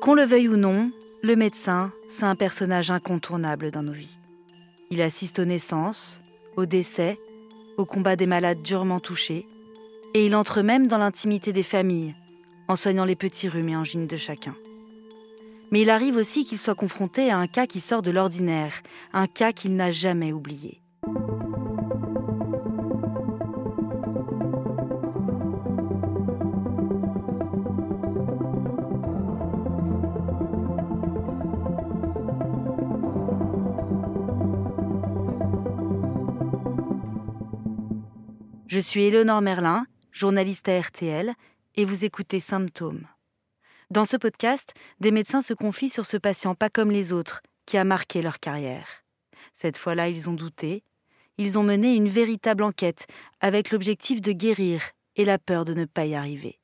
[0.00, 0.90] Qu'on le veuille ou non,
[1.22, 4.16] le médecin, c'est un personnage incontournable dans nos vies.
[4.90, 6.20] Il assiste aux naissances,
[6.56, 7.16] aux décès,
[7.78, 9.46] au combat des malades durement touchés,
[10.14, 12.14] et il entre même dans l'intimité des familles,
[12.68, 14.54] en soignant les petits rhumes et angines de chacun.
[15.70, 18.74] Mais il arrive aussi qu'il soit confronté à un cas qui sort de l'ordinaire,
[19.12, 20.83] un cas qu'il n'a jamais oublié.
[38.84, 41.34] Suis Éléonore Merlin, journaliste à RTL,
[41.74, 43.08] et vous écoutez Symptômes.
[43.90, 47.78] Dans ce podcast, des médecins se confient sur ce patient pas comme les autres, qui
[47.78, 48.86] a marqué leur carrière.
[49.54, 50.84] Cette fois-là, ils ont douté.
[51.38, 53.06] Ils ont mené une véritable enquête,
[53.40, 54.82] avec l'objectif de guérir
[55.16, 56.60] et la peur de ne pas y arriver.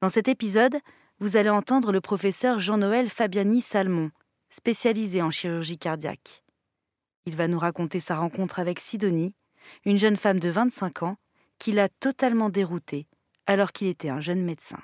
[0.00, 0.76] Dans cet épisode,
[1.20, 4.10] vous allez entendre le professeur Jean-Noël Fabiani Salmon,
[4.50, 6.42] spécialisé en chirurgie cardiaque.
[7.26, 9.34] Il va nous raconter sa rencontre avec Sidonie,
[9.84, 11.16] une jeune femme de 25 ans
[11.58, 13.06] qui l'a totalement dérouté
[13.46, 14.78] alors qu'il était un jeune médecin.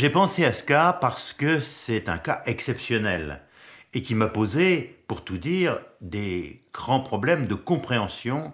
[0.00, 3.40] J'ai pensé à ce cas parce que c'est un cas exceptionnel
[3.94, 8.52] et qui m'a posé, pour tout dire, des grands problèmes de compréhension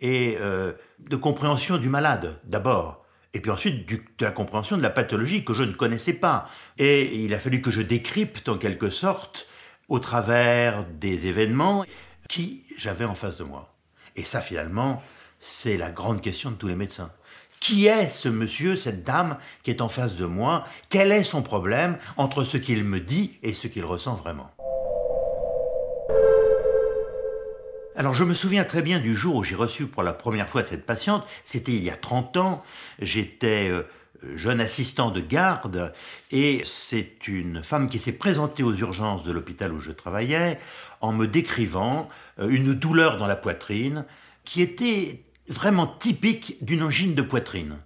[0.00, 4.90] et euh, de compréhension du malade d'abord, et puis ensuite de la compréhension de la
[4.90, 6.48] pathologie que je ne connaissais pas.
[6.78, 9.46] Et il a fallu que je décrypte en quelque sorte
[9.88, 11.84] au travers des événements
[12.28, 13.74] qui j'avais en face de moi.
[14.16, 15.02] Et ça finalement,
[15.40, 17.10] c'est la grande question de tous les médecins.
[17.60, 20.64] Qui est ce monsieur, cette dame qui est en face de moi?
[20.88, 24.50] Quel est son problème entre ce qu'il me dit et ce qu'il ressent vraiment?
[27.94, 30.62] Alors je me souviens très bien du jour où j'ai reçu pour la première fois
[30.62, 32.62] cette patiente, c'était il y a 30 ans,
[32.98, 33.82] j'étais euh,
[34.34, 35.92] jeune assistant de garde
[36.30, 40.58] et c'est une femme qui s'est présentée aux urgences de l'hôpital où je travaillais
[41.02, 42.08] en me décrivant
[42.38, 44.06] euh, une douleur dans la poitrine
[44.44, 47.76] qui était vraiment typique d'une angine de poitrine.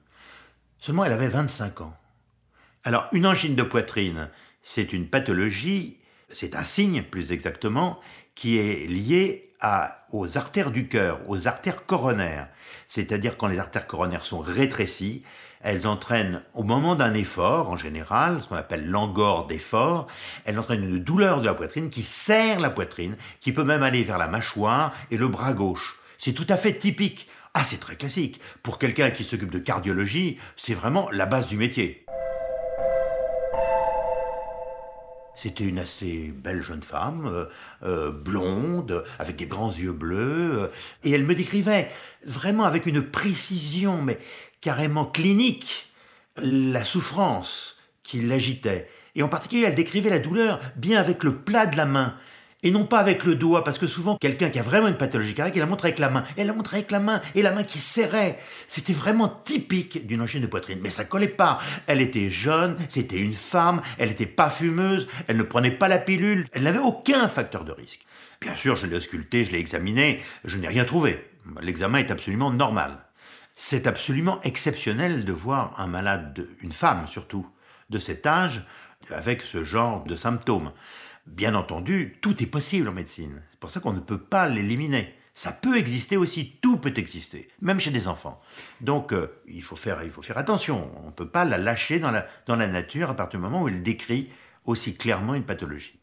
[0.79, 1.97] Seulement elle avait 25 ans.
[2.85, 4.31] Alors une angine de poitrine,
[4.63, 5.99] c'est une pathologie,
[6.31, 7.99] c'est un signe plus exactement,
[8.37, 9.46] qui est lié
[10.11, 12.49] aux artères du cœur, aux artères coronaires.
[12.87, 15.23] C'est-à-dire quand les artères coronaires sont rétrécies,
[15.63, 20.07] elles entraînent au moment d'un effort, en général, ce qu'on appelle l'angor d'effort,
[20.45, 24.05] elles entraînent une douleur de la poitrine qui serre la poitrine, qui peut même aller
[24.05, 25.99] vers la mâchoire et le bras gauche.
[26.19, 27.29] C'est tout à fait typique.
[27.55, 28.41] Ah, c'est très classique.
[28.63, 32.06] Pour quelqu'un qui s'occupe de cardiologie, c'est vraiment la base du métier.
[35.37, 37.45] C'était une assez belle jeune femme, euh,
[37.83, 40.69] euh, blonde, avec des grands yeux bleus, euh,
[41.05, 41.91] et elle me décrivait
[42.25, 44.19] vraiment avec une précision, mais
[44.63, 45.93] carrément clinique,
[46.39, 48.89] la souffrance qui l'agitait.
[49.15, 52.17] Et en particulier, elle décrivait la douleur bien avec le plat de la main
[52.63, 55.35] et non pas avec le doigt, parce que souvent, quelqu'un qui a vraiment une pathologie
[55.35, 56.25] cardiaque, il la montre avec la main.
[56.37, 58.39] Elle la montre avec la main, et la main qui serrait.
[58.67, 60.81] C'était vraiment typique d'une angine de poitrine.
[60.83, 61.59] Mais ça collait pas.
[61.87, 65.99] Elle était jeune, c'était une femme, elle n'était pas fumeuse, elle ne prenait pas la
[65.99, 68.07] pilule, elle n'avait aucun facteur de risque.
[68.41, 71.31] Bien sûr, je l'ai ausculté, je l'ai examiné, je n'ai rien trouvé.
[71.61, 72.99] L'examen est absolument normal.
[73.55, 77.47] C'est absolument exceptionnel de voir un malade, une femme surtout,
[77.89, 78.67] de cet âge,
[79.11, 80.73] avec ce genre de symptômes.
[81.27, 83.43] Bien entendu, tout est possible en médecine.
[83.51, 85.15] C'est pour ça qu'on ne peut pas l'éliminer.
[85.35, 88.41] Ça peut exister aussi, tout peut exister, même chez des enfants.
[88.81, 90.91] Donc euh, il, faut faire, il faut faire attention.
[91.03, 93.63] On ne peut pas la lâcher dans la, dans la nature à partir du moment
[93.63, 94.31] où elle décrit
[94.65, 95.99] aussi clairement une pathologie.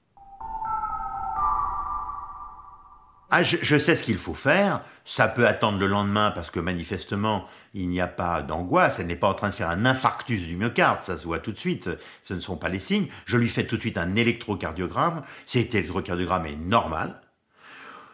[3.35, 4.83] Ah, je, sais ce qu'il faut faire.
[5.05, 9.00] Ça peut attendre le lendemain parce que manifestement, il n'y a pas d'angoisse.
[9.00, 11.01] Elle n'est pas en train de faire un infarctus du myocarde.
[11.01, 11.89] Ça se voit tout de suite.
[12.21, 13.07] Ce ne sont pas les signes.
[13.25, 15.24] Je lui fais tout de suite un électrocardiogramme.
[15.47, 17.21] Cet électrocardiogramme est normal.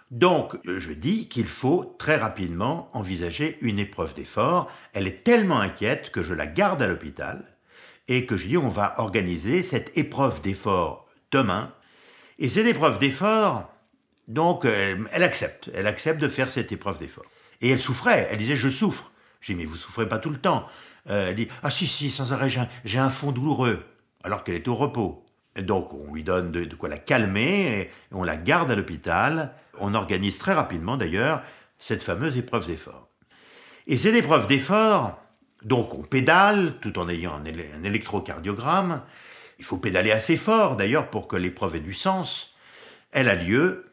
[0.09, 4.71] Donc, je dis qu'il faut très rapidement envisager une épreuve d'effort.
[4.93, 7.43] Elle est tellement inquiète que je la garde à l'hôpital
[8.07, 11.73] et que je dis on va organiser cette épreuve d'effort demain.
[12.37, 13.69] Et cette épreuve d'effort,
[14.29, 15.69] donc, euh, elle, accepte.
[15.73, 17.25] Elle accepte de faire cette épreuve d'effort.
[17.61, 18.29] Et elle souffrait.
[18.31, 19.11] Elle disait, je souffre.
[19.41, 20.67] J'ai dit, mais vous souffrez pas tout le temps.
[21.09, 22.49] Euh, elle dit, ah si, si, sans arrêt,
[22.85, 23.83] j'ai un, fond douloureux.
[24.23, 25.25] Alors qu'elle est au repos.
[25.59, 29.55] donc, on lui donne de, quoi la calmer, et on la garde à l'hôpital.
[29.79, 31.41] On organise très rapidement, d'ailleurs,
[31.79, 33.09] cette fameuse épreuve d'effort.
[33.87, 35.19] Et cette épreuve d'effort,
[35.63, 39.01] donc on pédale tout en ayant un, électrocardiogramme,
[39.57, 42.55] il faut pédaler assez fort d'ailleurs pour que l'épreuve ait du sens,
[43.11, 43.88] elle a lieu,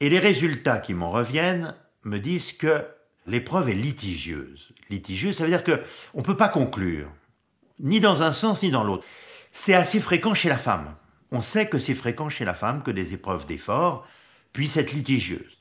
[0.00, 1.74] et les résultats qui m'en reviennent
[2.04, 2.84] me disent que
[3.26, 4.72] l'épreuve est litigieuse.
[4.90, 7.10] Litigieuse, ça veut dire qu'on ne peut pas conclure,
[7.80, 9.04] ni dans un sens ni dans l'autre.
[9.52, 10.94] C'est assez fréquent chez la femme.
[11.30, 14.06] On sait que c'est fréquent chez la femme que des épreuves d'effort
[14.52, 15.58] puissent être litigieuses.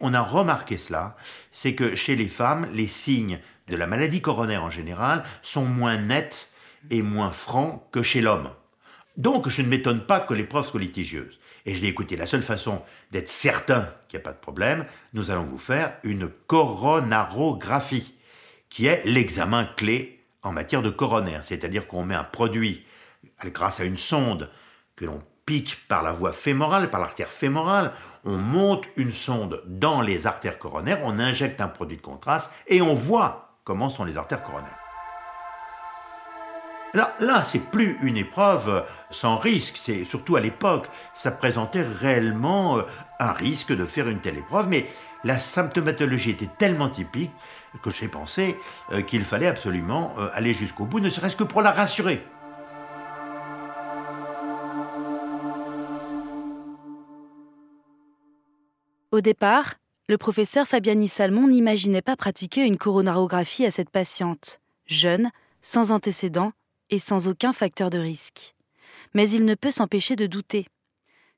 [0.00, 1.16] On a remarqué cela,
[1.52, 5.96] c'est que chez les femmes, les signes de la maladie coronaire en général sont moins
[5.96, 6.50] nets
[6.90, 8.50] et moins francs que chez l'homme.
[9.16, 11.38] Donc je ne m'étonne pas que l'épreuve soit litigieuse.
[11.66, 12.80] Et je l'ai écouté, la seule façon
[13.10, 18.14] d'être certain qu'il n'y a pas de problème, nous allons vous faire une coronarographie,
[18.70, 21.42] qui est l'examen clé en matière de coronaire.
[21.42, 22.86] C'est-à-dire qu'on met un produit
[23.44, 24.48] grâce à une sonde
[24.94, 27.92] que l'on pique par la voie fémorale, par l'artère fémorale,
[28.24, 32.80] on monte une sonde dans les artères coronaires, on injecte un produit de contraste et
[32.80, 34.85] on voit comment sont les artères coronaires.
[36.94, 42.78] Là, là c'est plus une épreuve sans risque, c'est surtout à l'époque, ça présentait réellement
[42.78, 42.82] euh,
[43.18, 44.86] un risque de faire une telle épreuve, mais
[45.24, 47.32] la symptomatologie était tellement typique
[47.82, 48.56] que j'ai pensé
[48.92, 52.22] euh, qu'il fallait absolument euh, aller jusqu'au bout, ne serait-ce que pour la rassurer.
[59.10, 59.74] Au départ,
[60.08, 65.30] le professeur Fabiani Salmon n'imaginait pas pratiquer une coronarographie à cette patiente, jeune,
[65.62, 66.52] sans antécédents
[66.90, 68.54] et sans aucun facteur de risque.
[69.14, 70.66] Mais il ne peut s'empêcher de douter.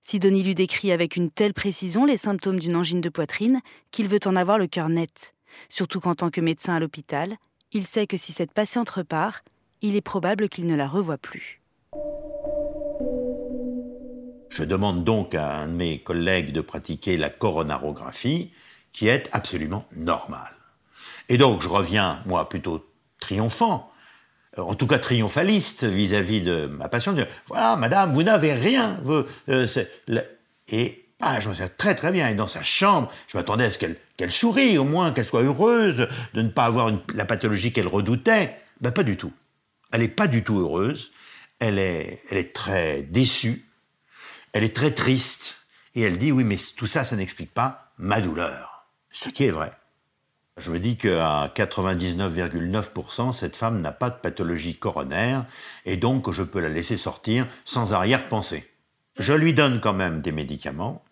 [0.03, 3.61] Sidonie lui décrit avec une telle précision les symptômes d'une angine de poitrine
[3.91, 5.35] qu'il veut en avoir le cœur net.
[5.69, 7.37] Surtout qu'en tant que médecin à l'hôpital,
[7.73, 9.45] il sait que si cette patiente repart,
[9.83, 11.61] il est probable qu'il ne la revoie plus.
[14.49, 18.51] Je demande donc à un de mes collègues de pratiquer la coronarographie,
[18.93, 20.57] qui est absolument normale.
[21.29, 22.85] Et donc je reviens, moi, plutôt
[23.21, 23.93] triomphant,
[24.57, 27.19] en tout cas triomphaliste vis-à-vis de ma patiente.
[27.47, 29.01] Voilà, madame, vous n'avez rien.
[29.49, 29.67] Euh,
[30.69, 32.29] et ah, je me sens très très bien.
[32.29, 36.09] Et dans sa chambre, je m'attendais à ce qu'elle sourie, au moins qu'elle soit heureuse
[36.35, 38.57] de ne pas avoir la pathologie qu'elle redoutait.
[38.81, 39.33] Ben, pas du tout.
[39.93, 41.11] Elle n'est pas du tout heureuse.
[41.59, 43.65] Elle est, elle est très déçue.
[44.53, 45.57] Elle est très triste.
[45.95, 48.87] Et elle dit, oui, mais tout ça, ça n'explique pas ma douleur.
[49.11, 49.73] Ce qui est vrai.
[50.59, 55.45] Je me dis qu'à 99,9%, cette femme n'a pas de pathologie coronaire
[55.87, 58.69] et donc je peux la laisser sortir sans arrière-pensée.
[59.19, 61.05] Je lui donne quand même des médicaments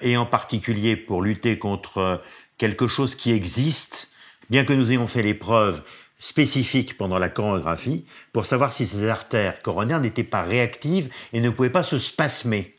[0.00, 2.22] et en particulier pour lutter contre
[2.58, 4.10] quelque chose qui existe,
[4.50, 5.82] bien que nous ayons fait l'épreuve
[6.18, 11.50] spécifique pendant la coronographie pour savoir si ces artères coronaires n'étaient pas réactives et ne
[11.50, 12.76] pouvaient pas se spasmer.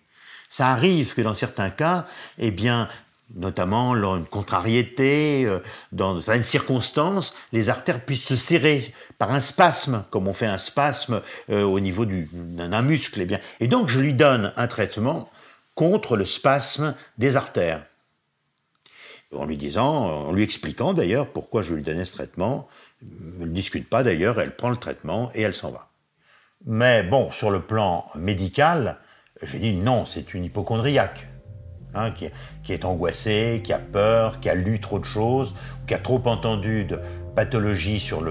[0.50, 2.08] Ça arrive que dans certains cas,
[2.38, 2.88] eh bien,
[3.36, 5.60] notamment lors d'une contrariété, euh,
[5.92, 10.58] dans certaines circonstances, les artères puissent se serrer par un spasme, comme on fait un
[10.58, 13.20] spasme euh, au niveau d'un muscle.
[13.20, 13.40] Et, eh bien.
[13.60, 15.30] et donc je lui donne un traitement
[15.76, 17.86] contre le spasme des artères.
[19.36, 22.70] En lui disant, en lui expliquant d'ailleurs pourquoi je lui donnais ce traitement,
[23.02, 25.90] ne discute pas d'ailleurs, elle prend le traitement et elle s'en va.
[26.66, 28.98] Mais bon, sur le plan médical,
[29.44, 31.28] j'ai dit non, c'est une hypochondriaque.
[31.96, 35.56] Hein, qui, est angoissé, qui a peur, qui a lu trop de choses,
[35.88, 37.00] qui a trop entendu de
[37.36, 38.22] pathologies sur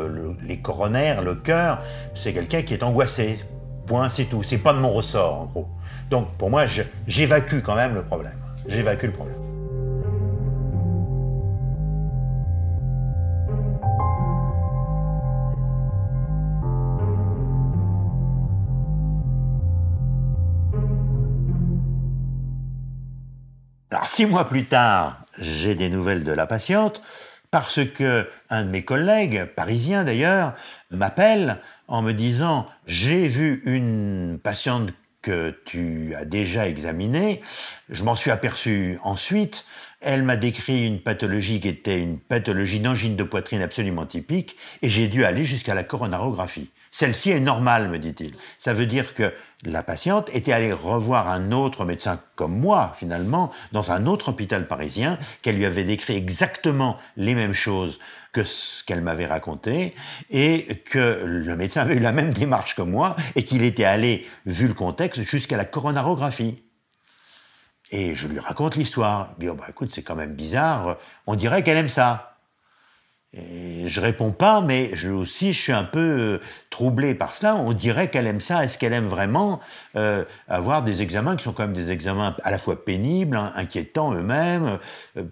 [0.43, 1.81] les coronaires, le cœur,
[2.15, 3.41] c'est quelqu'un qui est angoissé.
[3.87, 4.43] Point, c'est tout.
[4.43, 5.69] C'est pas de mon ressort, en gros.
[6.11, 6.67] Donc, pour moi,
[7.07, 8.39] j'évacue quand même le problème.
[8.69, 9.46] J'évacue le problème.
[24.05, 27.03] Six mois plus tard, j'ai des nouvelles de la patiente
[27.51, 30.55] parce que un de mes collègues, parisien d'ailleurs,
[30.91, 37.41] m'appelle en me disant J'ai vu une patiente que tu as déjà examinée.
[37.89, 39.67] Je m'en suis aperçu ensuite.
[40.01, 44.89] Elle m'a décrit une pathologie qui était une pathologie d'angine de poitrine absolument typique et
[44.89, 46.71] j'ai dû aller jusqu'à la coronarographie.
[46.99, 48.35] Celle-ci est normale, me dit-il.
[48.59, 49.31] Ça veut dire que
[49.65, 54.67] la patiente était allée revoir un autre médecin comme moi, finalement, dans un autre hôpital
[54.67, 57.99] parisien, qu'elle lui avait décrit exactement les mêmes choses
[58.33, 59.95] que ce qu'elle m'avait raconté,
[60.31, 64.27] et que le médecin avait eu la même démarche que moi, et qu'il était allé,
[64.47, 66.65] vu le contexte, jusqu'à la coronarographie.
[67.91, 69.35] Et je lui raconte l'histoire.
[69.37, 72.36] Il dit, oh, bah, écoute, c'est quand même bizarre, on dirait qu'elle aime ça.
[73.37, 76.41] Et je réponds pas, mais je aussi je suis un peu euh,
[76.71, 77.55] troublé par cela.
[77.55, 78.65] On dirait qu'elle aime ça.
[78.65, 79.61] Est-ce qu'elle aime vraiment
[79.95, 83.53] euh, avoir des examens qui sont quand même des examens à la fois pénibles, hein,
[83.55, 84.79] inquiétants eux-mêmes,
[85.17, 85.25] euh,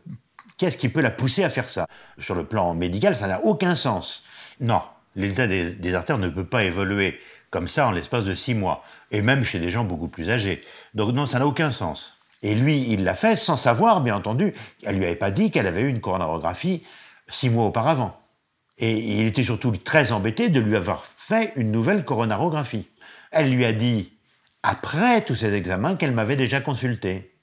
[0.56, 1.88] Qu'est-ce qui peut la pousser à faire ça?
[2.20, 4.23] Sur le plan médical, ça n'a aucun sens.
[4.61, 4.82] Non,
[5.16, 7.18] l'état des, des, artères ne peut pas évoluer
[7.50, 10.62] comme ça en l'espace de six mois, et même chez des gens beaucoup plus âgés.
[10.94, 12.16] Donc non, ça n'a aucun sens.
[12.44, 14.54] Et lui, il l'a fait sans savoir, bien entendu.
[14.84, 16.84] Elle lui avait pas dit qu'elle avait eu une coronarographie
[17.28, 18.19] six mois auparavant.
[18.78, 22.88] Et il était surtout très embêté de lui avoir fait une nouvelle coronarographie.
[23.31, 24.12] Elle lui a dit,
[24.62, 27.37] après tous ces examens, qu'elle m'avait déjà consulté.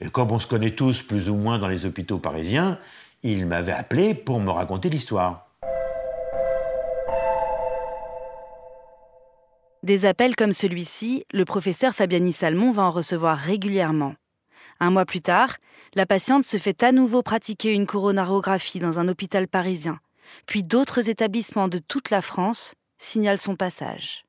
[0.00, 2.78] Et comme on se connaît tous plus ou moins dans les hôpitaux parisiens,
[3.22, 5.46] il m'avait appelé pour me raconter l'histoire.
[9.82, 14.14] Des appels comme celui-ci, le professeur Fabiani Salmon va en recevoir régulièrement.
[14.80, 15.56] Un mois plus tard,
[15.94, 19.98] la patiente se fait à nouveau pratiquer une coronarographie dans un hôpital parisien,
[20.46, 24.24] puis d'autres établissements de toute la France signalent son passage.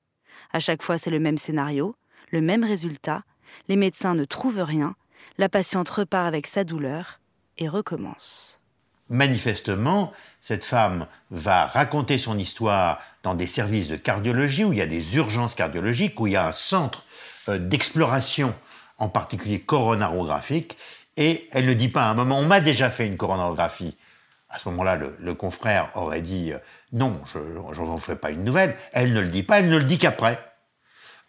[0.54, 1.96] À chaque fois, c'est le même scénario,
[2.32, 3.24] le même résultat,
[3.68, 4.96] les médecins ne trouvent rien,
[5.38, 7.20] la patiente repart avec sa douleur
[7.58, 8.60] et recommence.
[9.10, 10.12] Manifestement,
[10.42, 14.88] cette femme va raconter son histoire dans des services de cardiologie où il y a
[14.88, 17.06] des urgences cardiologiques, où il y a un centre
[17.48, 18.54] euh, d'exploration,
[18.98, 20.77] en particulier coronarographique,
[21.18, 23.98] et elle ne dit pas à un moment, on m'a déjà fait une coronarographie.
[24.50, 26.58] À ce moment-là, le, confrère aurait dit, euh,
[26.94, 28.75] non, je n'en ferai pas une nouvelle.
[28.94, 30.39] Elle ne le dit pas, elle ne le dit qu'après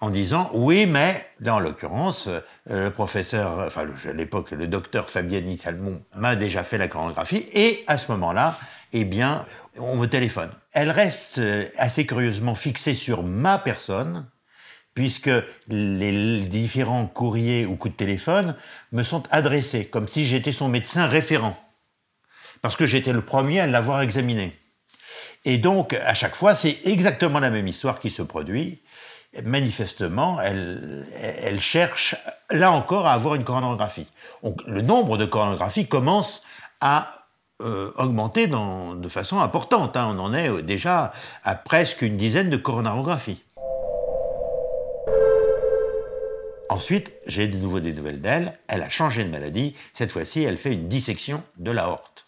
[0.00, 5.56] en disant oui, mais dans l'occurrence, euh, le professeur, enfin à l'époque le docteur Fabiani
[5.56, 8.56] Salmon m'a déjà fait la coronographie et à ce moment-là,
[8.92, 9.44] eh bien,
[9.78, 10.50] on me téléphone.
[10.72, 14.26] Elle reste euh, assez curieusement fixée sur ma personne
[14.98, 15.30] puisque
[15.68, 18.56] les différents courriers ou coups de téléphone
[18.90, 21.56] me sont adressés comme si j'étais son médecin référent
[22.62, 24.52] parce que j'étais le premier à l'avoir examiné.
[25.44, 28.82] Et donc, à chaque fois, c'est exactement la même histoire qui se produit
[29.44, 32.16] manifestement, elle, cherche,
[32.50, 34.08] là encore, à avoir une coronographie.
[34.42, 36.42] Donc, le nombre de coronographies commence
[36.80, 37.28] à
[37.62, 39.96] euh, augmenter de façon importante.
[39.96, 40.16] Hein.
[40.16, 41.12] On en est déjà
[41.44, 43.44] à presque une dizaine de coronarographies.
[46.70, 48.58] Ensuite, j'ai de nouveau des nouvelles d'elle.
[48.68, 49.74] Elle a changé de maladie.
[49.92, 52.26] Cette fois-ci, elle fait une dissection de l'aorte.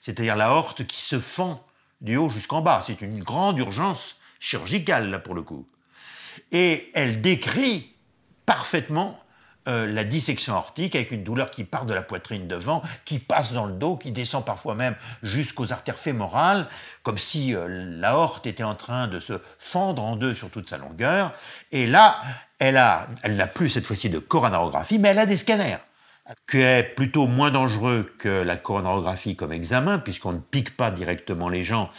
[0.00, 1.64] C'est-à-dire l'aorte qui se fend
[2.00, 2.84] du haut jusqu'en bas.
[2.86, 5.68] C'est une grande urgence chirurgicale, là, pour le coup.
[6.52, 7.94] Et elle décrit
[8.46, 9.18] parfaitement
[9.68, 13.52] euh, la dissection aortique avec une douleur qui part de la poitrine devant, qui passe
[13.52, 16.66] dans le dos, qui descend parfois même jusqu'aux artères fémorales,
[17.02, 20.78] comme si euh, l'aorte était en train de se fendre en deux sur toute sa
[20.78, 21.32] longueur.
[21.72, 22.16] Et là,
[22.58, 25.78] elle a, elle n'a plus cette fois-ci de coronarographie, mais elle a des scanners
[26.48, 31.48] qui est plutôt moins dangereux que la coronarographie comme examen, puisqu'on ne pique pas directement
[31.48, 31.90] les gens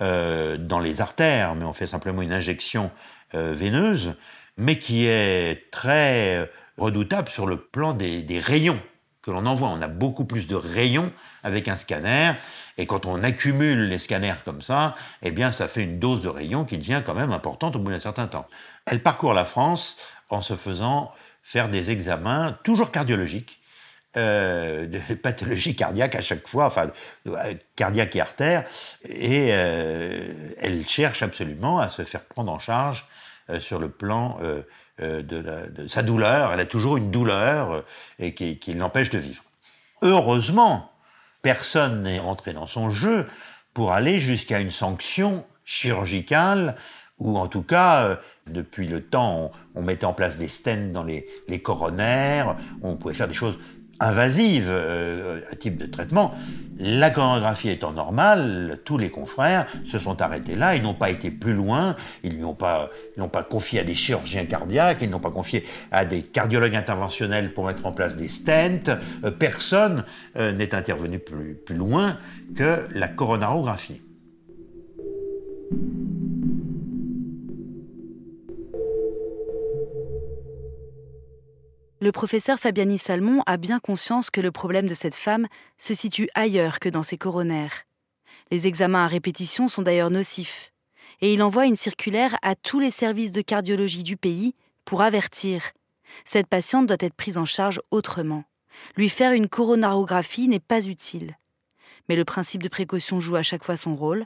[0.00, 2.90] euh, dans les artères, mais on fait simplement une injection
[3.34, 4.14] euh, veineuse,
[4.56, 8.80] mais qui est très redoutable sur le plan des, rayons
[9.22, 9.68] que l'on envoie.
[9.68, 12.32] On a beaucoup plus de rayons avec un scanner,
[12.76, 16.28] et quand on accumule les scanners comme ça, eh bien, ça fait une dose de
[16.28, 18.46] rayons qui devient quand même importante au bout d'un certain temps.
[18.86, 19.96] Elle parcourt la France
[20.30, 23.60] en se faisant faire des examens, toujours cardiologiques,
[24.16, 26.90] euh, de pathologie cardiaque à chaque fois, enfin
[27.26, 28.64] euh, cardiaque et artère,
[29.04, 33.06] et elle cherche absolument à se faire prendre en charge
[33.50, 34.38] euh, sur le plan
[35.00, 36.52] euh, euh, de, sa douleur.
[36.52, 37.84] Elle a toujours une douleur
[38.18, 39.42] et qui, l'empêche de vivre.
[40.02, 40.90] Heureusement,
[41.42, 43.26] personne n'est rentré dans son jeu
[43.74, 46.76] pour aller jusqu'à une sanction chirurgicale
[47.18, 51.26] ou en tout cas, depuis le temps, on, mettait en place des stents dans les,
[51.48, 53.58] les coronaires, on pouvait faire des choses
[54.00, 56.34] invasive euh, type de traitement.
[56.80, 61.32] La chorégraphie étant normale, tous les confrères se sont arrêtés là, ils n'ont pas été
[61.32, 62.90] plus loin, ils n'ont pas,
[63.32, 67.66] pas confié à des chirurgiens cardiaques, ils n'ont pas confié à des cardiologues interventionnels pour
[67.66, 68.92] mettre en place des stents.
[69.24, 70.04] Euh, personne
[70.36, 72.16] euh, n'est intervenu plus, plus loin
[72.54, 74.00] que la coronarographie.
[82.00, 86.28] Le professeur Fabiani Salmon a bien conscience que le problème de cette femme se situe
[86.36, 87.86] ailleurs que dans ses coronaires.
[88.52, 90.72] Les examens à répétition sont d'ailleurs nocifs,
[91.20, 95.72] et il envoie une circulaire à tous les services de cardiologie du pays pour avertir.
[96.24, 98.44] Cette patiente doit être prise en charge autrement.
[98.96, 101.36] Lui faire une coronarographie n'est pas utile.
[102.08, 104.24] Mais le principe de précaution joue à chaque fois son rôle.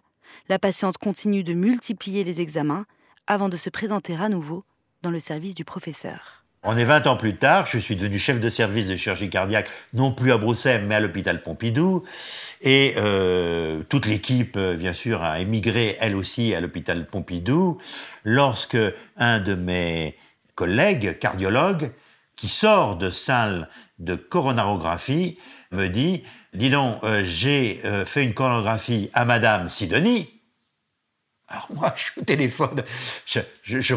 [0.51, 2.85] La patiente continue de multiplier les examens
[3.27, 4.63] avant de se présenter à nouveau
[5.01, 6.42] dans le service du professeur.
[6.65, 9.69] On est 20 ans plus tard, je suis devenu chef de service de chirurgie cardiaque,
[9.95, 12.05] non plus à Bruxelles, mais à l'hôpital Pompidou.
[12.61, 17.79] Et euh, toute l'équipe, euh, bien sûr, a émigré, elle aussi, à l'hôpital Pompidou,
[18.23, 18.79] lorsque
[19.17, 20.17] un de mes
[20.55, 21.91] collègues cardiologues,
[22.37, 25.39] qui sort de salle de coronarographie,
[25.73, 26.23] me dit
[26.55, 30.29] dis donc, euh, j'ai euh, fait une coronographie à Madame Sidonie.
[31.49, 32.83] Alors moi, je suis au téléphone,
[33.27, 33.95] je,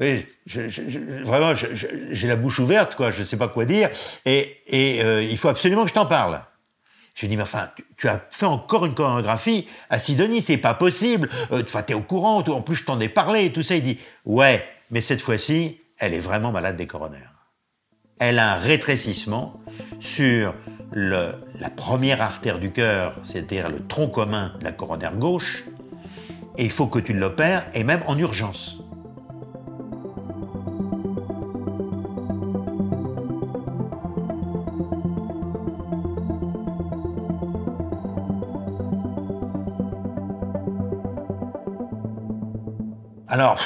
[0.00, 0.26] oui,
[1.22, 3.90] vraiment, j'ai la bouche ouverte, quoi, je ne sais pas quoi dire,
[4.24, 6.40] et, euh, il faut absolument que je t'en parle.
[7.14, 11.28] Je dis, mais enfin, tu, as fait encore une chorégraphie à Sidonie, c'est pas possible.
[11.52, 13.76] Euh, enfin, t'es au courant, en plus je t'en ai parlé, et tout ça.
[13.76, 17.30] Il dit, ouais, mais cette fois-ci, elle est vraiment malade des coronaires.
[18.18, 19.60] Elle a un rétrécissement
[20.00, 20.54] sur
[20.92, 25.64] le, la première artère du cœur, c'est-à-dire le tronc commun de la coronaire gauche,
[26.58, 28.78] et il faut que tu l'opères, et même en urgence.
[43.44, 43.60] Alors,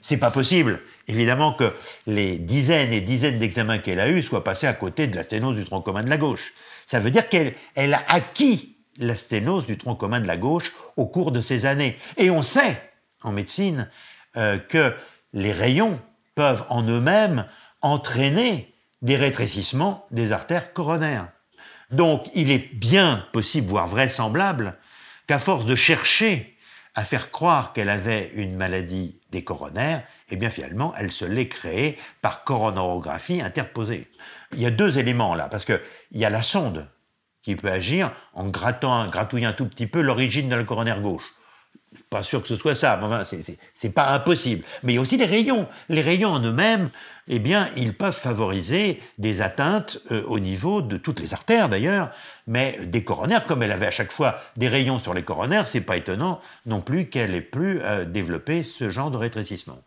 [0.00, 0.80] c'est pas possible.
[1.08, 1.74] Évidemment que
[2.06, 5.56] les dizaines et dizaines d'examens qu'elle a eus soient passés à côté de la sténose
[5.56, 6.52] du tronc commun de la gauche.
[6.86, 11.06] Ça veut dire qu'elle a acquis la sténose du tronc commun de la gauche au
[11.06, 11.98] cours de ces années.
[12.18, 12.80] Et on sait,
[13.24, 13.90] en médecine,
[14.36, 14.94] euh, que
[15.32, 16.00] les rayons
[16.36, 17.46] peuvent en eux-mêmes
[17.82, 21.26] entraîner des rétrécissements des artères coronaires.
[21.90, 24.78] Donc il est bien possible, voire vraisemblable,
[25.26, 26.57] qu'à force de chercher
[26.94, 31.48] à faire croire qu'elle avait une maladie des coronaires, eh bien finalement, elle se l'est
[31.48, 34.08] créée par coronarographie interposée.
[34.52, 35.80] Il y a deux éléments là, parce qu'il
[36.12, 36.88] y a la sonde
[37.42, 41.34] qui peut agir en grattant, gratouillant un tout petit peu l'origine de la coronaire gauche
[42.10, 43.24] pas sûr que ce soit ça, mais enfin,
[43.74, 44.64] c'est pas impossible.
[44.82, 45.66] Mais il y a aussi les rayons.
[45.88, 46.90] Les rayons en eux-mêmes,
[47.28, 52.10] eh bien, ils peuvent favoriser des atteintes euh, au niveau de toutes les artères d'ailleurs,
[52.46, 55.80] mais des coronaires, comme elle avait à chaque fois des rayons sur les coronaires, c'est
[55.80, 59.78] pas étonnant non plus qu'elle ait plus euh, développé ce genre de rétrécissement.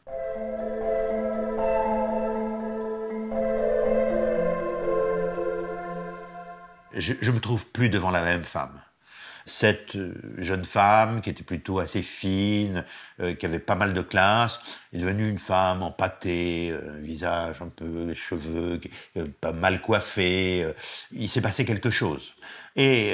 [6.94, 8.82] Je, je me trouve plus devant la même femme
[9.46, 12.86] cette euh, jeune femme qui était plutôt assez fine,
[13.20, 14.60] euh, qui avait pas mal de classe,
[14.94, 18.80] est devenue une femme empâtée, euh, visage un peu, cheveux
[19.40, 20.66] pas mal coiffés.
[21.12, 22.34] il s'est passé quelque chose.
[22.76, 23.14] Et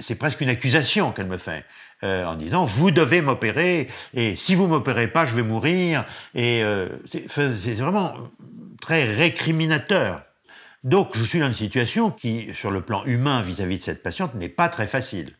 [0.00, 1.64] c'est presque une accusation qu'elle me fait.
[2.02, 6.62] en disant vous devez m'opérer et si vous m'opérez pas je vais mourir et
[7.08, 8.14] c'est vraiment
[8.80, 10.22] très récriminateur
[10.84, 14.34] donc je suis dans une situation qui, sur le plan humain vis-à-vis de cette patiente,
[14.34, 15.34] n'est pas très facile.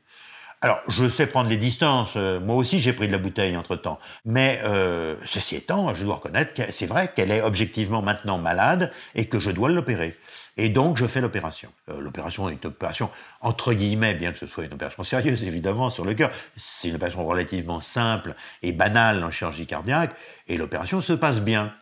[0.62, 2.12] Alors, je sais prendre les distances.
[2.16, 3.98] Euh, moi aussi, j'ai pris de la bouteille entre-temps.
[4.26, 8.92] Mais euh, ceci étant, je dois reconnaître que c'est vrai qu'elle est objectivement maintenant malade
[9.14, 10.14] et que je dois l'opérer.
[10.58, 11.72] Et donc, je fais l'opération.
[11.88, 13.08] Euh, l'opération est une opération,
[13.40, 16.30] entre guillemets, bien que ce soit une opération sérieuse, évidemment, sur le cœur.
[16.58, 20.14] C'est une opération relativement simple et banale en chirurgie cardiaque.
[20.46, 21.74] Et l'opération se passe bien.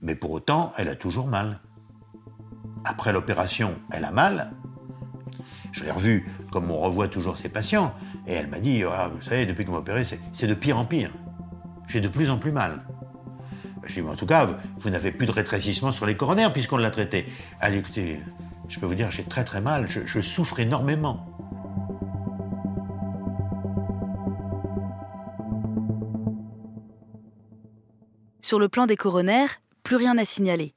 [0.00, 1.60] Mais pour autant, elle a toujours mal.
[2.88, 4.52] Après l'opération, elle a mal.
[5.72, 7.92] Je l'ai revue comme on revoit toujours ses patients.
[8.28, 10.84] Et elle m'a dit, ah, vous savez, depuis que m'a opéré, c'est de pire en
[10.84, 11.10] pire.
[11.88, 12.86] J'ai de plus en plus mal.
[13.82, 16.76] Je lui dit, en tout cas, vous, n'avez plus de rétrécissement sur les coronaires puisqu'on
[16.76, 17.26] l'a traité.
[17.60, 18.20] Allez, écoutez,
[18.68, 21.26] je peux vous dire, j'ai très très mal, je souffre énormément.
[28.40, 30.72] Sur le plan des coronaires, plus rien à signaler.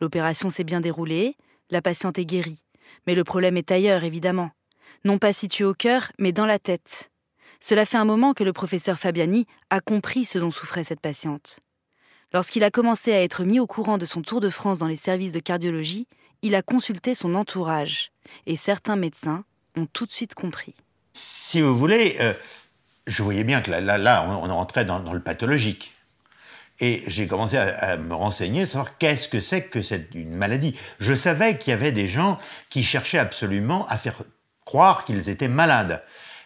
[0.00, 1.36] L'opération s'est bien déroulée,
[1.70, 2.64] la patiente est guérie.
[3.06, 4.50] Mais le problème est ailleurs, évidemment.
[5.04, 7.10] Non pas situé au cœur, mais dans la tête.
[7.60, 11.60] Cela fait un moment que le professeur Fabiani a compris ce dont souffrait cette patiente.
[12.32, 14.96] Lorsqu'il a commencé à être mis au courant de son tour de France dans les
[14.96, 16.06] services de cardiologie,
[16.42, 18.12] il a consulté son entourage.
[18.46, 19.44] Et certains médecins
[19.76, 20.74] ont tout de suite compris.
[21.12, 22.34] Si vous voulez, euh,
[23.06, 25.92] je voyais bien que là, on, rentrait dans, dans le pathologique.
[26.80, 30.74] Et j'ai commencé à, me renseigner, savoir qu'est-ce que c'est que cette une maladie.
[30.98, 32.38] Je savais qu'il y avait des gens
[32.70, 34.22] qui cherchaient absolument à faire
[34.64, 36.02] croire qu'ils étaient malades.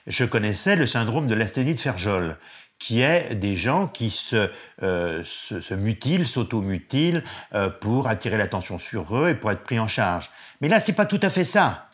[0.06, 2.36] Je connaissais le syndrome de l'asthénie de Ferjol,
[2.78, 4.50] qui est des gens qui se,
[4.82, 7.22] euh, se, mutilent, s'automutilent
[7.54, 10.30] euh, pour attirer l'attention sur eux et pour être pris en charge.
[10.60, 11.88] Mais là, c'est pas tout à fait ça.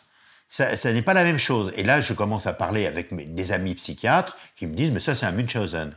[0.48, 1.72] Ça, n'est pas la même chose.
[1.76, 5.14] Et là, je commence à parler avec des amis psychiatres qui me disent, mais ça,
[5.14, 5.92] c'est un Munchausen.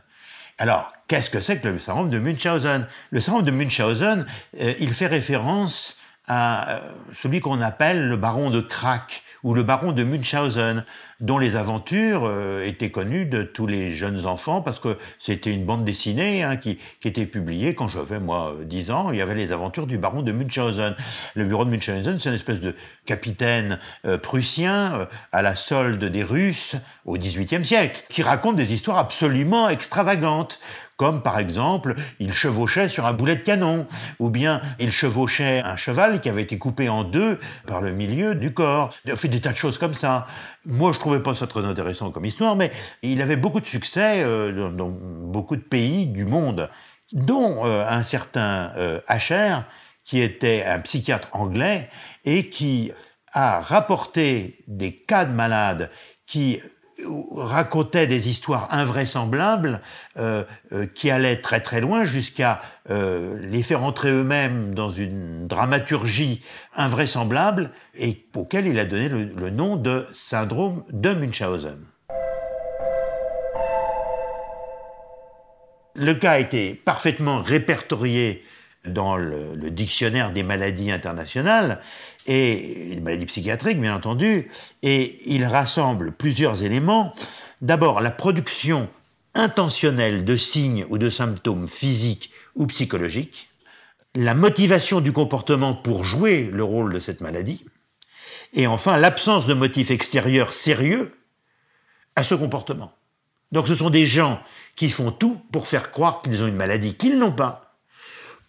[0.58, 2.86] Alors, qu'est-ce que c'est que le syndrome de Munchausen?
[3.10, 4.24] Le syndrome de Munchausen,
[4.60, 5.96] euh, il fait référence
[6.28, 6.80] à euh,
[7.12, 10.84] celui qu'on appelle le baron de Crac ou le baron de Munchausen,
[11.20, 15.64] dont les aventures euh, étaient connues de tous les jeunes enfants, parce que c'était une
[15.64, 19.10] bande dessinée hein, qui, qui, était publiée quand j'avais, moi, 10 ans.
[19.12, 20.96] Il y avait les aventures du baron de Munchausen.
[21.34, 26.04] Le bureau de Munchausen, c'est une espèce de capitaine euh, prussien euh, à la solde
[26.04, 30.58] des Russes au XVIIIe siècle, qui raconte des histoires absolument extravagantes
[30.96, 33.86] comme par exemple il chevauchait sur un boulet de canon,
[34.18, 38.34] ou bien il chevauchait un cheval qui avait été coupé en deux par le milieu
[38.34, 38.90] du corps.
[39.04, 40.26] Il a fait des tas de choses comme ça.
[40.66, 42.70] Moi, je trouvais pas ça très intéressant comme histoire, mais
[43.02, 46.70] il avait beaucoup de succès euh, dans, beaucoup de pays du monde,
[47.12, 49.56] dont euh, un certain euh, Asher,
[50.04, 51.88] qui était un psychiatre anglais
[52.24, 52.92] et qui
[53.32, 55.90] a rapporté des cas de malades
[56.26, 56.60] qui
[57.36, 59.80] racontaient des histoires invraisemblables
[60.18, 65.46] euh, euh, qui allaient très très loin jusqu'à euh, les faire entrer eux-mêmes dans une
[65.46, 66.42] dramaturgie
[66.74, 71.78] invraisemblable et auquel il a donné le, nom de syndrome de Munchausen.
[75.96, 78.44] Le cas a été parfaitement répertorié
[78.84, 81.80] dans le, dictionnaire des maladies internationales
[82.26, 84.50] et des maladies psychiatriques, bien entendu,
[84.82, 87.12] et il rassemble plusieurs éléments.
[87.60, 88.88] D'abord, la production
[89.34, 93.48] intentionnelle de signes ou de symptômes physiques ou psychologiques,
[94.14, 97.64] la motivation du comportement pour jouer le rôle de cette maladie,
[98.52, 101.12] et enfin l'absence de motifs extérieurs sérieux
[102.16, 102.92] à ce comportement.
[103.50, 104.40] Donc ce sont des gens
[104.76, 107.76] qui font tout pour faire croire qu'ils ont une maladie qu'ils n'ont pas,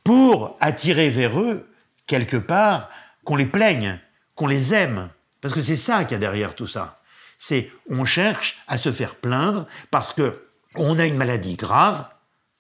[0.04, 1.68] pour attirer vers eux,
[2.06, 2.90] quelque part,
[3.26, 4.00] qu'on les plaigne,
[4.36, 5.10] qu'on les aime.
[5.42, 7.02] Parce que c'est ça qu'il y a derrière tout ça.
[7.38, 12.06] C'est on cherche à se faire plaindre parce que on a une maladie grave,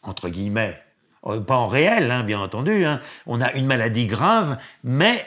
[0.03, 0.81] entre guillemets,
[1.25, 2.85] euh, pas en réel, hein, bien entendu.
[2.85, 2.99] Hein.
[3.25, 5.25] On a une maladie grave, mais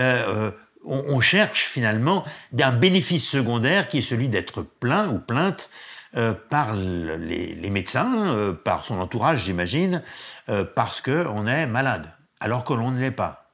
[0.00, 0.50] euh,
[0.84, 2.24] on, on, cherche finalement
[2.58, 5.70] un bénéfice secondaire qui est celui d'être plaint ou plainte
[6.16, 10.02] euh, par les, médecins, euh, par son entourage, j'imagine,
[10.48, 13.45] euh, parce qu'on est malade, alors que l'on ne l'est pas.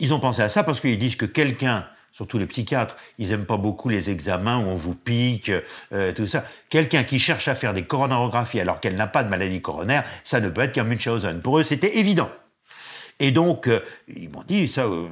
[0.00, 3.46] Ils ont pensé à ça parce qu'ils disent que quelqu'un, surtout les psychiatres, ils aiment
[3.46, 5.50] pas beaucoup les examens où on vous pique,
[5.92, 6.44] euh, tout ça.
[6.68, 10.40] Quelqu'un qui cherche à faire des coronarographies alors qu'elle n'a pas de maladie coronaire, ça
[10.40, 11.40] ne peut être qu'un Munchausen.
[11.40, 12.30] Pour eux, c'était évident.
[13.20, 15.08] Et donc, euh, ils m'ont dit, ça, euh,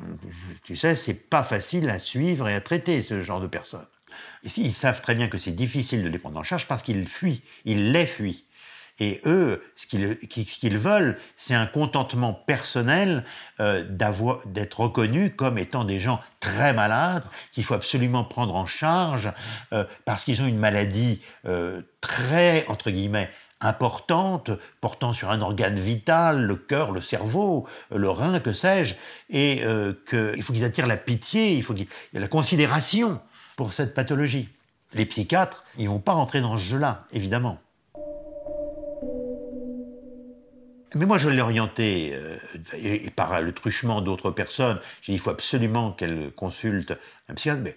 [0.65, 3.87] tu sais, c'est pas facile à suivre et à traiter ce genre de personnes.
[4.57, 7.43] Ils savent très bien que c'est difficile de les prendre en charge parce qu'ils fuient,
[7.65, 8.45] ils les fuient.
[8.99, 13.25] Et eux, ce qu'ils veulent, c'est un contentement personnel
[13.59, 13.85] euh,
[14.47, 19.33] d'être reconnus comme étant des gens très malades, qu'il faut absolument prendre en charge,
[19.73, 24.51] euh, parce qu'ils ont une maladie euh, très, entre guillemets, importante,
[24.81, 28.97] portant sur un organe vital, le cœur, le cerveau, le rein, que sais-je,
[29.31, 29.63] et
[30.09, 33.21] qu'il faut qu'ils attirent la pitié, il faut qu'il y ait la considération
[33.55, 34.49] pour cette pathologie.
[34.95, 37.61] Les psychiatres, ils vont pas rentrer dans ce jeu-là, évidemment.
[40.95, 42.37] Mais moi, je l'ai orienté, euh,
[42.75, 46.95] et, par le truchement d'autres personnes, j'ai dit, il faut absolument qu'elle consulte
[47.29, 47.63] un psychiatre.
[47.63, 47.77] Mais,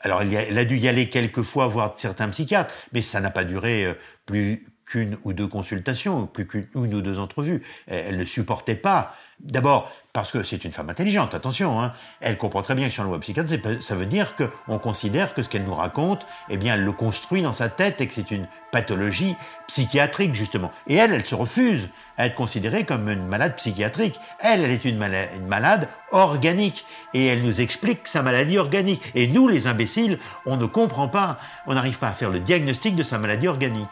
[0.00, 3.44] alors, elle a, dû y aller quelques fois voir certains psychiatres, mais ça n'a pas
[3.44, 3.94] duré euh,
[4.26, 7.62] plus qu'une ou deux consultations, plus qu'une ou deux entrevues.
[7.86, 9.16] Elle ne supportait pas.
[9.40, 11.92] D'abord, parce que c'est une femme intelligente, attention, hein.
[12.20, 15.42] elle comprend très bien que sur le loi psychiatre, ça veut dire qu'on considère que
[15.42, 18.30] ce qu'elle nous raconte, eh bien, elle le construit dans sa tête et que c'est
[18.30, 19.34] une pathologie
[19.66, 20.70] psychiatrique, justement.
[20.86, 24.20] Et elle, elle se refuse à être considérée comme une malade psychiatrique.
[24.38, 24.98] Elle, elle est une
[25.46, 26.86] malade organique.
[27.12, 29.02] Et elle nous explique sa maladie organique.
[29.14, 32.94] Et nous, les imbéciles, on ne comprend pas, on n'arrive pas à faire le diagnostic
[32.94, 33.88] de sa maladie organique.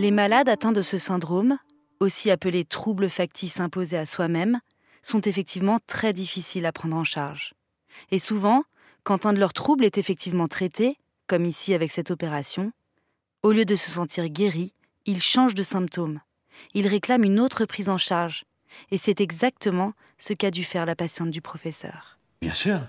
[0.00, 1.58] Les malades atteints de ce syndrome,
[2.00, 4.60] aussi appelés troubles factices imposés à soi-même,
[5.02, 7.52] sont effectivement très difficiles à prendre en charge.
[8.10, 8.64] Et souvent,
[9.04, 12.72] quand un de leurs troubles est effectivement traité, comme ici avec cette opération,
[13.42, 14.72] au lieu de se sentir guéri,
[15.04, 16.20] ils changent de symptômes.
[16.72, 18.46] Ils réclament une autre prise en charge.
[18.90, 22.18] Et c'est exactement ce qu'a dû faire la patiente du professeur.
[22.40, 22.80] Bien sûr.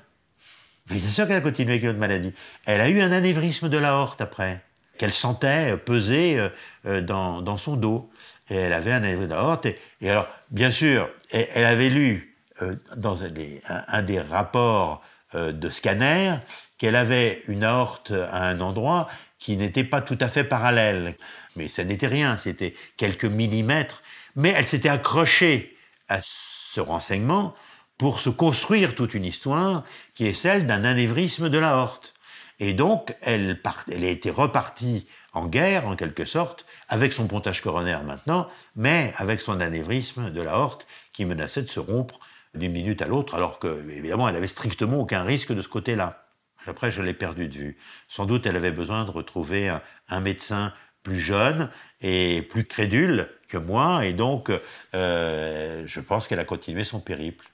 [0.89, 2.31] Bien sûr qu'elle a continué avec une autre maladie.
[2.63, 4.63] Elle a eu un anévrisme de l'aorte après,
[4.97, 6.39] qu'elle sentait peser
[6.85, 8.11] dans, dans, son dos.
[8.49, 9.65] Et elle avait un anévrisme de l'aorte.
[9.65, 15.01] Et, alors, bien sûr, elle, avait lu euh, dans un des, un, des rapports
[15.35, 16.35] euh, de scanner
[16.77, 21.15] qu'elle avait une aorte à un endroit qui n'était pas tout à fait parallèle.
[21.55, 24.03] Mais ça n'était rien, c'était quelques millimètres.
[24.35, 25.77] Mais elle s'était accrochée
[26.09, 27.55] à ce renseignement
[27.97, 32.13] pour se construire toute une histoire qui est celle d'un anévrisme de l'aorte.
[32.61, 38.03] Et donc, elle, a été repartie en guerre, en quelque sorte, avec son pontage coronaire
[38.03, 42.19] maintenant, mais avec son anévrisme de l'aorte qui menaçait de se rompre
[42.53, 46.27] d'une minute à l'autre, alors que, évidemment, elle avait strictement aucun risque de ce côté-là.
[46.67, 47.77] Après, je l'ai perdu de vue.
[48.07, 50.71] Sans doute, elle avait besoin de retrouver un, un médecin
[51.01, 51.71] plus jeune
[52.01, 54.51] et plus crédule que moi, et donc,
[54.93, 57.50] euh, je pense qu'elle a continué son périple.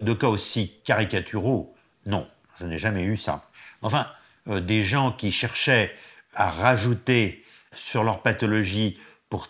[0.00, 1.74] De cas aussi caricaturaux,
[2.06, 2.26] non.
[2.60, 3.48] Je n'ai jamais eu ça.
[3.82, 4.08] Enfin,
[4.48, 5.92] euh, des gens qui cherchaient
[6.34, 9.48] à rajouter sur leur pathologie pour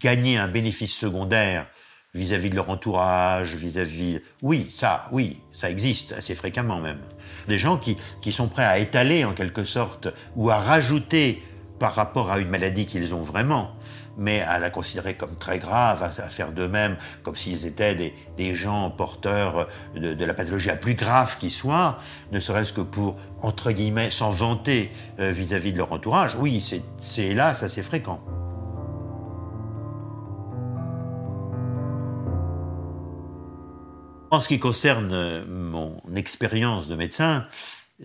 [0.00, 1.66] gagner un bénéfice secondaire
[2.14, 4.20] vis-à-vis de leur entourage, vis-à-vis...
[4.42, 7.00] Oui, ça, oui, ça existe assez fréquemment même.
[7.46, 11.42] Des gens qui, qui sont prêts à étaler en quelque sorte ou à rajouter
[11.78, 13.74] par rapport à une maladie qu'ils ont vraiment,
[14.20, 17.94] mais à la considérer comme très grave, à, faire d'eux-mêmes comme s'ils étaient
[18.36, 21.98] des, gens porteurs de, la pathologie la plus grave qui soit,
[22.30, 26.36] ne serait-ce que pour, entre guillemets, s'en vanter euh, vis-à-vis de leur entourage.
[26.36, 26.62] Oui,
[27.00, 28.20] c'est hélas assez fréquent.
[34.30, 37.46] En ce qui concerne euh, mon expérience de médecin,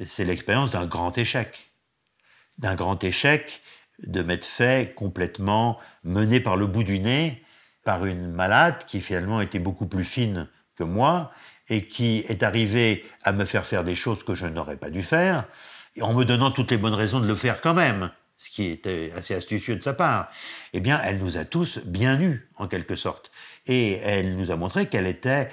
[0.05, 1.71] c'est l'expérience d'un grand échec.
[2.57, 3.61] D'un grand échec
[4.03, 7.41] de m'être fait complètement mené par le bout du nez
[7.83, 11.31] par une malade qui finalement était beaucoup plus fine que moi
[11.69, 15.03] et qui est arrivée à me faire faire des choses que je n'aurais pas dû
[15.03, 15.45] faire,
[16.01, 19.11] en me donnant toutes les bonnes raisons de le faire quand même, ce qui était
[19.15, 20.29] assez astucieux de sa part.
[20.73, 23.31] Eh bien, elle nous a tous bien eus, en quelque sorte
[23.67, 25.47] et elle nous a montré quelle était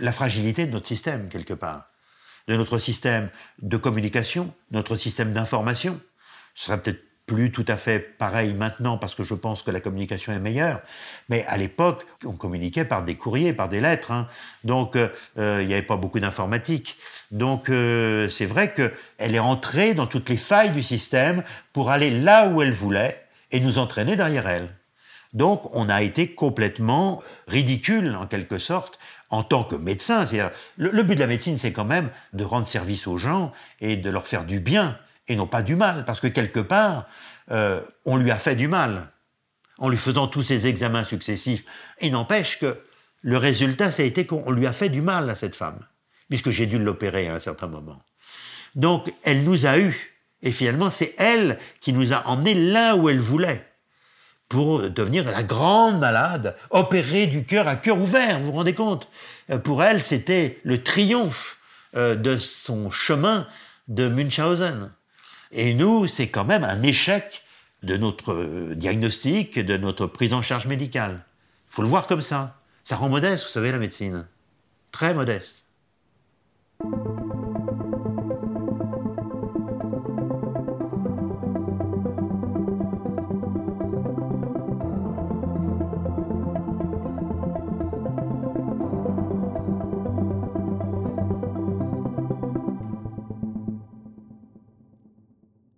[0.00, 1.86] la fragilité de notre système, quelque part,
[2.48, 6.00] de notre système de communication, notre système d'information.
[6.54, 9.78] Ce serait peut-être plus tout à fait pareil maintenant parce que je pense que la
[9.78, 10.80] communication est meilleure.
[11.28, 14.10] Mais à l'époque, on communiquait par des courriers, par des lettres.
[14.10, 14.26] Hein.
[14.64, 15.08] Donc, euh,
[15.60, 16.98] il n'y avait pas beaucoup d'informatique.
[17.30, 22.10] Donc, euh, c'est vrai qu'elle est entrée dans toutes les failles du système pour aller
[22.10, 24.68] là où elle voulait et nous entraîner derrière elle.
[25.32, 30.26] Donc on a été complètement ridicule en quelque sorte en tant que médecin.
[30.76, 33.96] Le, le but de la médecine, c'est quand même de rendre service aux gens et
[33.96, 34.98] de leur faire du bien
[35.30, 37.06] et non pas du mal, parce que quelque part,
[37.52, 39.12] euh, on lui a fait du mal
[39.78, 41.64] en lui faisant tous ces examens successifs.
[42.00, 42.82] Et n'empêche que
[43.22, 45.78] le résultat, ça a été qu'on lui a fait du mal à cette femme,
[46.28, 48.02] puisque j'ai dû l'opérer à un certain moment.
[48.74, 50.16] Donc, elle nous a eus.
[50.42, 53.64] Et finalement, c'est elle qui nous a emmenés là où elle voulait
[54.48, 59.08] pour devenir la grande malade, opérée du cœur à cœur ouvert, vous vous rendez compte?
[59.50, 61.58] Euh, Pour elle, c'était le triomphe
[61.94, 63.46] euh, de son chemin
[63.86, 64.90] de Munchausen.
[65.52, 67.42] Et nous, c'est quand même un échec
[67.82, 71.24] de notre diagnostic, de notre prise en charge médicale.
[71.68, 72.60] Il faut le voir comme ça.
[72.84, 74.26] Ça rend modeste, vous savez, la médecine.
[74.92, 75.64] Très modeste.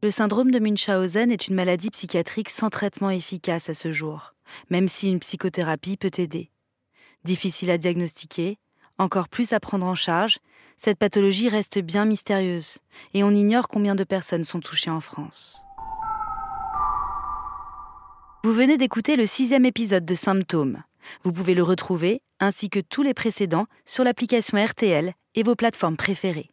[0.04, 4.34] Le syndrome de Munchausen est une maladie psychiatrique sans traitement efficace à ce jour,
[4.68, 6.50] même si une psychothérapie peut aider.
[7.22, 8.58] Difficile à diagnostiquer,
[8.98, 10.40] encore plus à prendre en charge,
[10.76, 12.78] cette pathologie reste bien mystérieuse
[13.14, 15.62] et on ignore combien de personnes sont touchées en France.
[18.42, 20.82] Vous venez d'écouter le sixième épisode de Symptômes.
[21.22, 25.96] Vous pouvez le retrouver, ainsi que tous les précédents, sur l'application RTL et vos plateformes
[25.96, 26.50] préférées.